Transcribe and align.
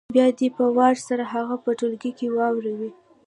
بیا 0.15 0.25
دې 0.37 0.47
په 0.57 0.63
وار 0.77 0.95
سره 1.07 1.23
هغه 1.33 1.55
په 1.63 1.69
ټولګي 1.79 2.11
کې 2.17 2.27
واوروي 2.37 2.89